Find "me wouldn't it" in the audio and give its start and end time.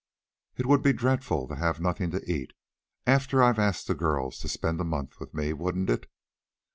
5.35-6.07